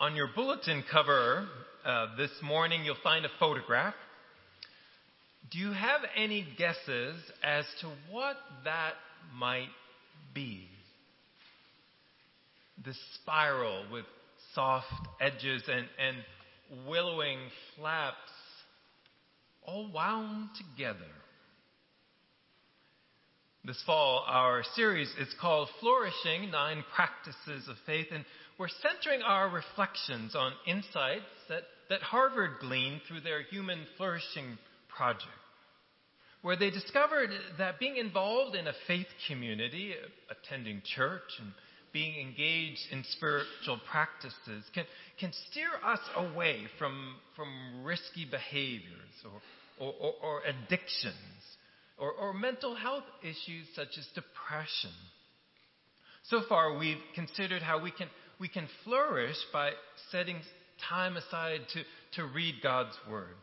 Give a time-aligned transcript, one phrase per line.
[0.00, 1.46] On your bulletin cover
[1.84, 3.94] uh, this morning, you'll find a photograph.
[5.52, 8.34] Do you have any guesses as to what
[8.64, 8.94] that
[9.36, 9.68] might
[10.34, 10.66] be?
[12.84, 14.04] This spiral with
[14.52, 17.38] soft edges and, and willowing
[17.76, 18.16] flaps
[19.64, 20.98] all wound together.
[23.66, 28.22] This fall, our series is called Flourishing Nine Practices of Faith, and
[28.58, 34.58] we're centering our reflections on insights that, that Harvard gleaned through their Human Flourishing
[34.94, 35.24] Project,
[36.42, 39.94] where they discovered that being involved in a faith community,
[40.30, 41.50] attending church, and
[41.90, 44.84] being engaged in spiritual practices can,
[45.18, 47.48] can steer us away from, from
[47.82, 51.14] risky behaviors or, or, or, or addictions
[52.34, 54.90] mental health issues such as depression.
[56.24, 58.08] So far, we've considered how we can,
[58.40, 59.70] we can flourish by
[60.10, 60.40] setting
[60.88, 61.82] time aside to,
[62.16, 63.36] to read God's Word,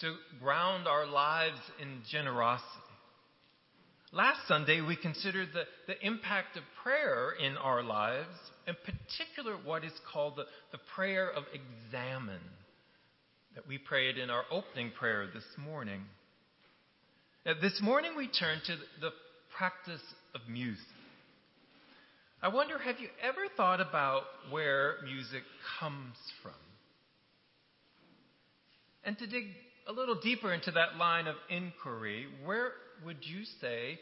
[0.00, 2.68] to ground our lives in generosity.
[4.12, 8.28] Last Sunday, we considered the, the impact of prayer in our lives,
[8.68, 12.38] in particular, what is called the, the prayer of examen
[13.56, 16.02] that we prayed in our opening prayer this morning.
[17.46, 19.10] Now, this morning we turn to the
[19.58, 20.00] practice
[20.34, 20.80] of music.
[22.42, 25.42] I wonder, have you ever thought about where music
[25.78, 26.52] comes from?
[29.04, 29.48] And to dig
[29.86, 32.72] a little deeper into that line of inquiry, where
[33.04, 33.98] would you say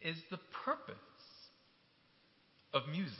[0.00, 0.94] is the purpose
[2.72, 3.16] of music?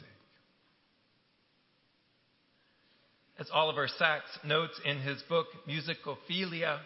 [3.37, 6.79] As Oliver Sacks notes in his book, Musicophilia,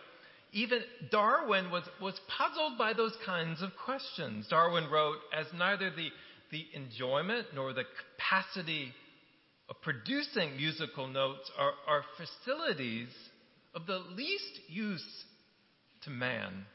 [0.52, 0.80] even
[1.12, 4.48] Darwin was, was puzzled by those kinds of questions.
[4.50, 6.10] Darwin wrote, as neither the,
[6.52, 7.84] the enjoyment nor the
[8.18, 8.94] capacity
[9.70, 13.10] of producing musical notes are, are facilities
[13.76, 15.26] of the least use
[16.04, 16.66] to man,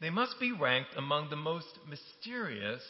[0.00, 2.82] they must be ranked among the most mysterious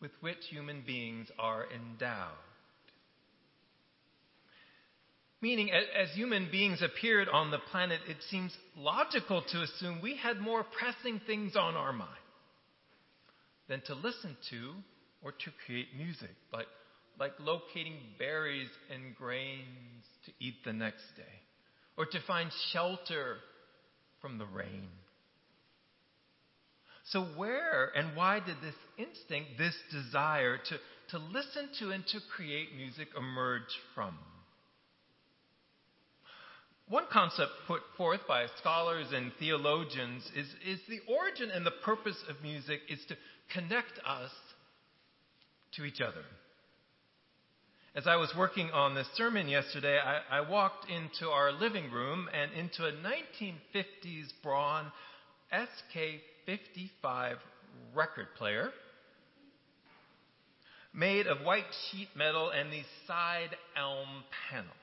[0.00, 2.30] with which human beings are endowed.
[5.42, 10.38] Meaning, as human beings appeared on the planet, it seems logical to assume we had
[10.38, 12.10] more pressing things on our mind
[13.66, 14.72] than to listen to
[15.22, 16.66] or to create music, like,
[17.18, 21.22] like locating berries and grains to eat the next day,
[21.96, 23.36] or to find shelter
[24.20, 24.88] from the rain.
[27.12, 30.78] So, where and why did this instinct, this desire to,
[31.10, 33.62] to listen to and to create music emerge
[33.94, 34.18] from?
[36.90, 42.20] One concept put forth by scholars and theologians is, is the origin and the purpose
[42.28, 43.16] of music is to
[43.54, 44.32] connect us
[45.76, 46.24] to each other.
[47.94, 52.28] As I was working on this sermon yesterday, I, I walked into our living room
[52.34, 54.90] and into a 1950s Braun
[55.52, 57.36] SK55
[57.94, 58.70] record player
[60.92, 64.74] made of white sheet metal and these side elm panels.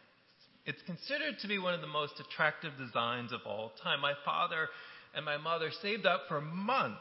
[0.67, 4.01] It's considered to be one of the most attractive designs of all time.
[4.01, 4.67] My father
[5.15, 6.99] and my mother saved up for months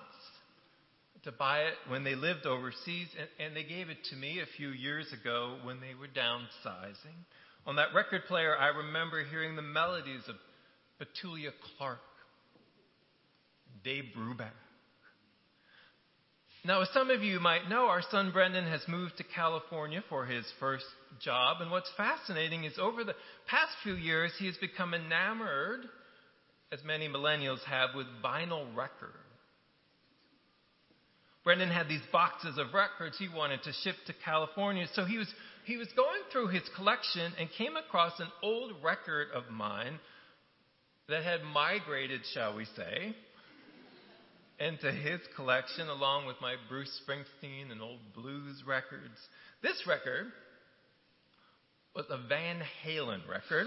[1.24, 4.46] to buy it when they lived overseas, and, and, they gave it to me a
[4.56, 7.18] few years ago when they were downsizing.
[7.66, 10.36] On that record player, I remember hearing the melodies of
[11.00, 11.98] Petula Clark,
[13.82, 14.54] Dave Brubeck.
[16.66, 20.26] Now, as some of you might know, our son Brendan has moved to California for
[20.26, 20.84] his first
[21.20, 21.58] job.
[21.60, 23.14] And what's fascinating is over the
[23.46, 25.82] past few years, he has become enamored,
[26.72, 29.14] as many millennials have, with vinyl records.
[31.44, 34.88] Brendan had these boxes of records he wanted to ship to California.
[34.94, 35.32] So he was,
[35.66, 40.00] he was going through his collection and came across an old record of mine
[41.08, 43.14] that had migrated, shall we say,
[44.58, 49.18] into his collection along with my Bruce Springsteen and old blues records.
[49.62, 50.26] This record
[51.94, 53.66] was a Van Halen record.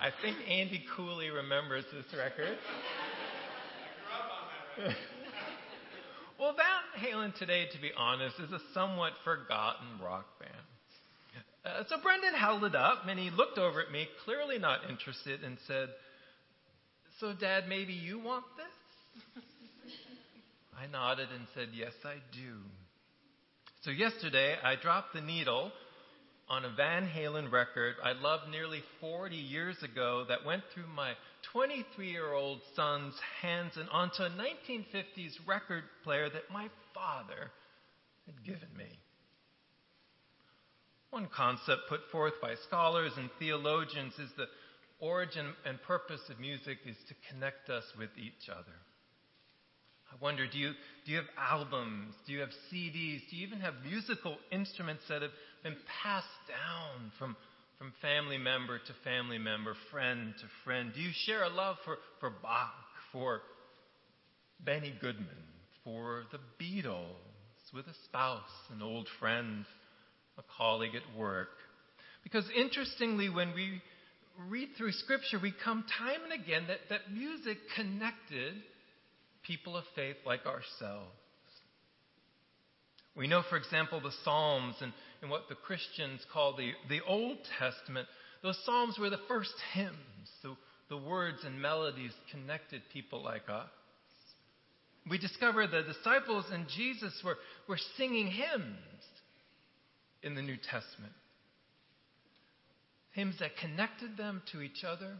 [0.00, 2.56] I think Andy Cooley remembers this record.
[6.38, 10.54] well, Van Halen today, to be honest, is a somewhat forgotten rock band.
[11.62, 15.44] Uh, so Brendan held it up and he looked over at me, clearly not interested,
[15.44, 15.90] and said,
[17.20, 19.44] So, Dad, maybe you want this?
[20.80, 22.56] I nodded and said, Yes, I do.
[23.82, 25.70] So yesterday, I dropped the needle
[26.48, 31.12] on a Van Halen record I loved nearly 40 years ago that went through my
[31.52, 37.50] 23 year old son's hands and onto a 1950s record player that my father
[38.24, 38.98] had given me.
[41.10, 44.46] One concept put forth by scholars and theologians is the
[45.00, 48.76] origin and purpose of music is to connect us with each other.
[50.12, 50.72] I wonder, do you,
[51.06, 52.14] do you have albums?
[52.26, 53.20] Do you have CDs?
[53.30, 55.30] Do you even have musical instruments that have
[55.62, 57.36] been passed down from,
[57.78, 60.92] from family member to family member, friend to friend?
[60.94, 62.74] Do you share a love for, for Bach,
[63.12, 63.42] for
[64.64, 65.26] Benny Goodman,
[65.84, 67.06] for the Beatles,
[67.72, 68.40] with a spouse,
[68.74, 69.64] an old friend,
[70.38, 71.50] a colleague at work?
[72.24, 73.80] Because interestingly, when we
[74.48, 78.54] read through Scripture, we come time and again that, that music connected
[79.46, 81.10] people of faith like ourselves.
[83.16, 87.38] We know, for example, the Psalms and, and what the Christians call the, the Old
[87.58, 88.06] Testament.
[88.42, 89.96] Those Psalms were the first hymns.
[90.42, 90.56] So
[90.88, 93.68] the words and melodies connected people like us.
[95.08, 97.36] We discover the disciples and Jesus were,
[97.68, 99.04] were singing hymns
[100.22, 101.12] in the New Testament.
[103.12, 105.16] Hymns that connected them to each other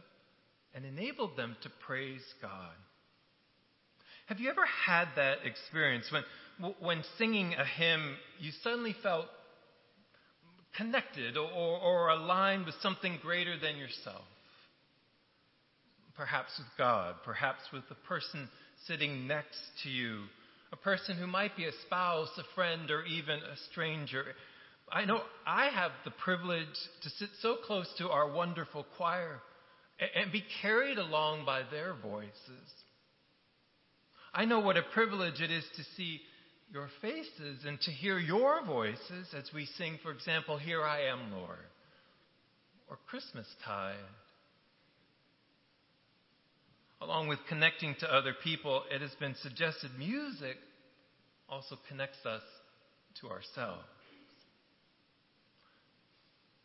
[0.73, 2.75] and enabled them to praise God.
[4.27, 9.25] Have you ever had that experience when, when singing a hymn, you suddenly felt
[10.77, 14.23] connected or, or aligned with something greater than yourself?
[16.15, 18.47] Perhaps with God, perhaps with the person
[18.87, 20.23] sitting next to you,
[20.71, 24.23] a person who might be a spouse, a friend, or even a stranger.
[24.91, 26.67] I know I have the privilege
[27.03, 29.39] to sit so close to our wonderful choir
[30.15, 32.33] and be carried along by their voices.
[34.33, 36.21] I know what a privilege it is to see
[36.73, 41.31] your faces and to hear your voices as we sing, for example, Here I Am,
[41.33, 41.57] Lord,
[42.89, 43.95] or Christmas Tide.
[47.01, 50.57] Along with connecting to other people, it has been suggested music
[51.49, 52.43] also connects us
[53.19, 53.83] to ourselves.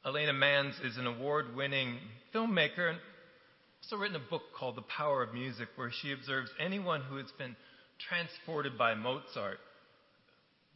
[0.06, 1.98] Elena Mannes is an award winning
[2.32, 2.98] filmmaker and
[3.82, 7.32] also written a book called The Power of Music, where she observes anyone who has
[7.36, 7.56] been
[8.08, 9.58] transported by Mozart,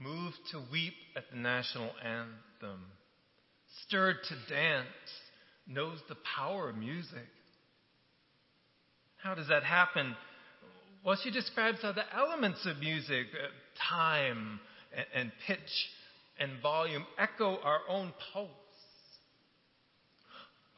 [0.00, 2.80] moved to weep at the national anthem,
[3.86, 4.86] stirred to dance,
[5.68, 7.28] knows the power of music.
[9.22, 10.16] How does that happen?
[11.04, 13.46] Well, she describes how the elements of music, uh,
[13.94, 14.58] time
[14.96, 15.88] and, and pitch
[16.40, 18.50] and volume, echo our own pulse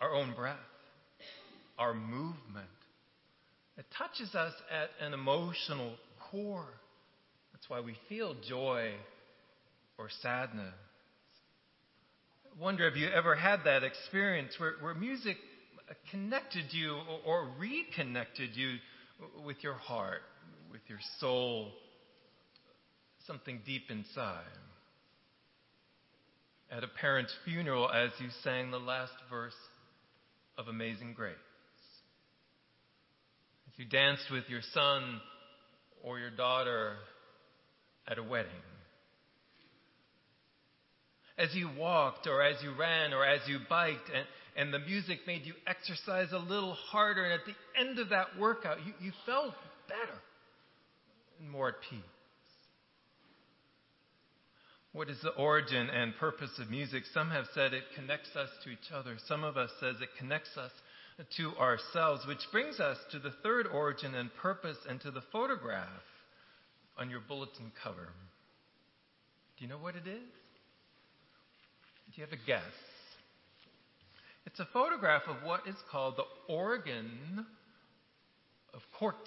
[0.02, 0.56] our own breath,
[1.78, 2.66] our movement.
[3.78, 5.94] It touches us at an emotional
[6.30, 6.66] core.
[7.52, 8.92] That's why we feel joy
[9.96, 10.74] or sadness.
[12.44, 15.36] I wonder if you ever had that experience where, where music
[16.10, 18.74] connected you or, or reconnected you
[19.46, 20.22] with your heart,
[20.70, 21.70] with your soul,
[23.26, 24.42] something deep inside.
[26.70, 29.54] At a parent's funeral, as you sang the last verse
[30.58, 31.34] of Amazing Grace.
[33.72, 35.20] If you danced with your son
[36.02, 36.96] or your daughter
[38.06, 38.50] at a wedding.
[41.38, 44.26] As you walked or as you ran or as you biked and,
[44.56, 48.38] and the music made you exercise a little harder, and at the end of that
[48.38, 49.54] workout, you, you felt
[49.88, 50.18] better
[51.40, 52.00] and more at peace.
[54.92, 57.04] What is the origin and purpose of music?
[57.14, 59.16] Some have said it connects us to each other.
[59.26, 60.70] Some of us says it connects us
[61.38, 65.86] to ourselves, which brings us to the third origin and purpose and to the photograph
[66.98, 68.08] on your bulletin cover.
[69.56, 70.28] Do you know what it is?
[72.14, 72.62] Do you have a guess?
[74.44, 77.46] It's a photograph of what is called the organ
[78.74, 79.18] of Corti.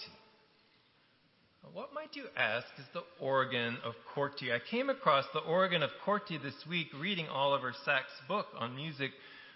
[1.74, 4.51] What might you ask is the organ of Corti?
[4.53, 9.12] I came across the organ of Corti this week reading Oliver Sacks' book on music,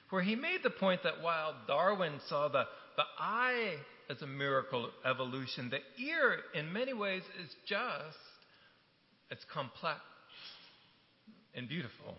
[0.09, 2.65] where he made the point that while Darwin saw the,
[2.97, 3.75] the eye
[4.09, 8.17] as a miracle of evolution, the ear in many ways is just
[9.31, 10.01] as complex
[11.53, 12.17] and beautiful.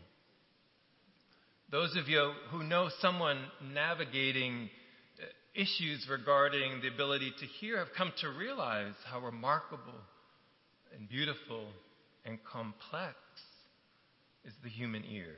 [1.70, 3.38] Those of you who know someone
[3.72, 4.70] navigating
[5.54, 10.00] issues regarding the ability to hear have come to realize how remarkable
[10.96, 11.66] and beautiful
[12.24, 13.16] and complex
[14.44, 15.34] is the human ear.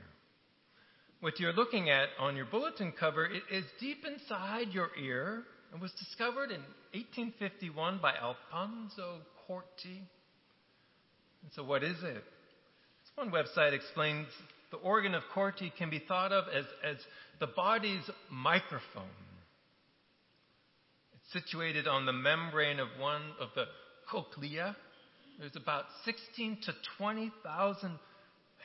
[1.21, 5.91] What you're looking at on your bulletin cover is deep inside your ear and was
[5.93, 6.61] discovered in
[6.93, 10.03] 1851 by Alfonso Corti.
[11.41, 12.23] And so, what is it?
[12.23, 14.27] This one website explains
[14.71, 16.97] the organ of Corti can be thought of as, as
[17.39, 19.03] the body's microphone
[21.33, 23.65] situated on the membrane of one of the
[24.09, 24.75] cochlea.
[25.39, 27.99] There's about 16 to 20,000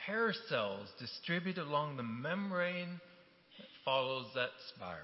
[0.05, 3.01] hair cells distributed along the membrane
[3.57, 5.01] that follows that spiral.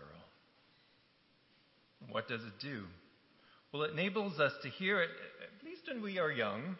[2.11, 2.83] What does it do?
[3.73, 5.09] Well, it enables us to hear at
[5.65, 6.77] least when we are young,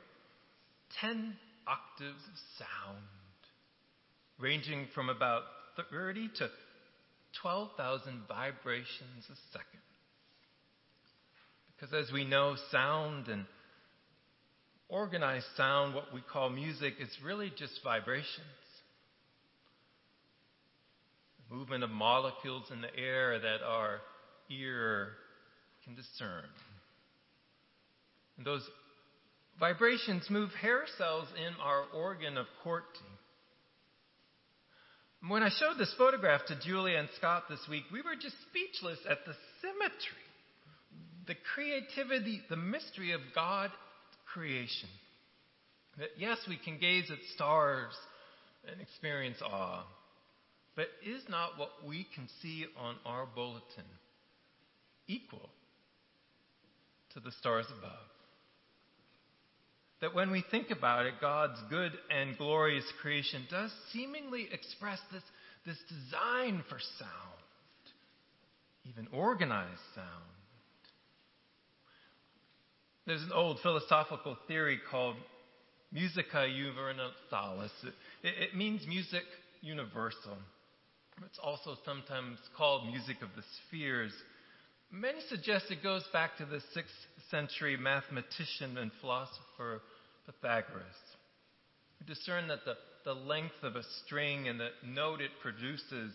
[1.02, 1.36] 10
[1.68, 3.04] octaves of sound,
[4.40, 5.44] ranging from about
[5.92, 6.50] 30 to
[7.42, 9.82] 12,000 vibrations a second.
[11.76, 13.46] Because as we know, sound and
[14.88, 18.30] organized sound, what we call music, is really just vibrations.
[21.50, 24.00] The movement of molecules in the air that our
[24.50, 25.10] ear
[25.84, 26.46] can discern.
[28.38, 28.68] And those
[29.60, 32.86] vibrations move hair cells in our organ of Corti.
[35.28, 39.00] When I showed this photograph to Julia and Scott this week, we were just speechless
[39.10, 40.25] at the symmetry,
[41.28, 43.72] the creativity, the mystery of God
[44.32, 44.90] creation.
[45.98, 47.94] That yes, we can gaze at stars
[48.70, 49.84] and experience awe,
[50.76, 53.86] but is not what we can see on our bulletin
[55.08, 55.50] equal
[57.14, 57.92] to the stars above?
[60.02, 65.24] That when we think about it, God's good and glorious creation does seemingly express this,
[65.66, 67.10] this design for sound,
[68.84, 70.35] even organized sound.
[73.06, 75.16] There's an old philosophical theory called
[75.92, 77.72] musica universalis.
[77.84, 77.94] It,
[78.24, 79.24] it, means music
[79.62, 80.38] universal.
[81.26, 84.12] It's also sometimes called music of the spheres.
[84.92, 89.82] Many suggest it goes back to the 6th century mathematician and philosopher
[90.26, 90.86] Pythagoras,
[92.00, 96.12] who discerned that the, the length of a string and the note it produces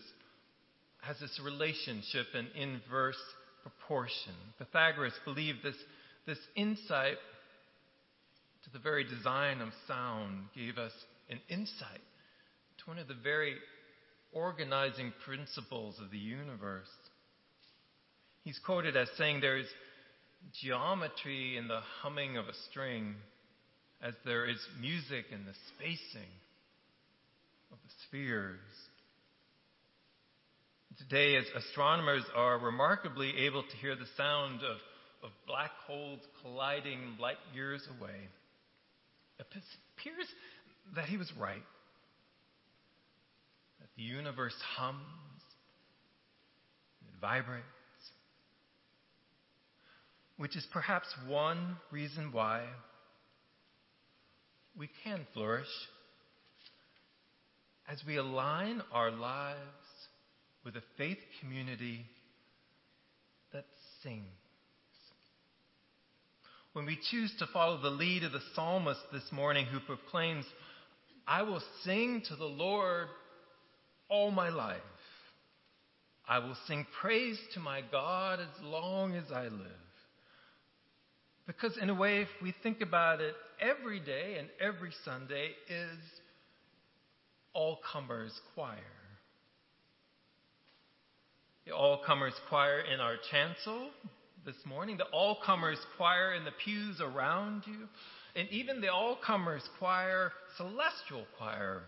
[1.01, 3.17] has this relationship in inverse
[3.63, 4.33] proportion.
[4.59, 5.75] Pythagoras believed this
[6.25, 7.17] this insight
[8.63, 10.91] to the very design of sound gave us
[11.29, 12.01] an insight
[12.77, 13.55] to one of the very
[14.31, 16.89] organizing principles of the universe.
[18.43, 19.67] He's quoted as saying there is
[20.61, 23.15] geometry in the humming of a string,
[24.01, 26.29] as there is music in the spacing
[27.71, 28.59] of the spheres.
[30.97, 34.77] Today, as astronomers are remarkably able to hear the sound of
[35.23, 38.29] of black holes colliding light years away,
[39.39, 39.45] it
[39.97, 40.27] appears
[40.95, 41.63] that he was right.
[43.79, 44.99] That the universe hums,
[47.01, 47.65] it vibrates,
[50.37, 52.65] which is perhaps one reason why
[54.77, 55.67] we can flourish
[57.91, 59.59] as we align our lives
[60.63, 62.05] with a faith community
[63.51, 63.65] that
[64.01, 64.40] sings
[66.73, 70.45] when we choose to follow the lead of the psalmist this morning who proclaims,
[71.27, 73.07] I will sing to the Lord
[74.09, 74.79] all my life.
[76.27, 79.81] I will sing praise to my God as long as I live.
[81.45, 85.97] Because, in a way, if we think about it, every day and every Sunday is
[87.53, 88.77] all comers choir.
[91.65, 93.89] The all comers choir in our chancel,
[94.45, 97.87] this morning, the all comers choir in the pews around you,
[98.35, 101.83] and even the all comers choir, celestial choir,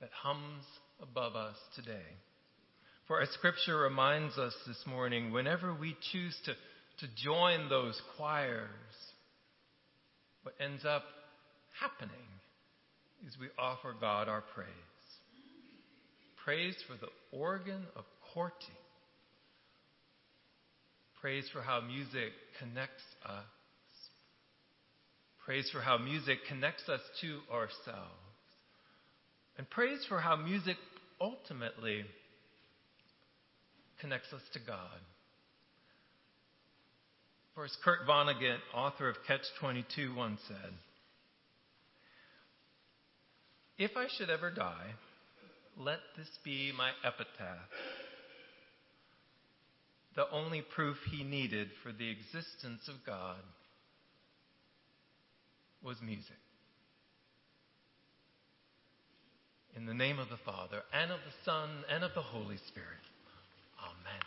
[0.00, 0.64] that hums
[1.00, 2.06] above us today.
[3.08, 6.52] For as scripture reminds us this morning, whenever we choose to,
[7.04, 8.68] to join those choirs,
[10.42, 11.02] what ends up
[11.80, 12.10] happening
[13.26, 14.68] is we offer God our praise.
[16.44, 18.04] Praise for the organ of
[18.34, 18.72] Corti
[21.22, 23.44] Praise for how music connects us.
[25.44, 28.10] Praise for how music connects us to ourselves.
[29.56, 30.74] And praise for how music
[31.20, 32.02] ultimately
[34.00, 34.98] connects us to God.
[37.54, 40.72] For as Kurt Vonnegut, author of Catch 22, once said,
[43.78, 44.90] If I should ever die,
[45.78, 47.68] let this be my epitaph
[50.14, 53.40] the only proof he needed for the existence of God
[55.82, 56.36] was music.
[59.74, 63.00] In the name of the Father, and of the Son, and of the Holy Spirit.
[63.80, 64.22] Amen.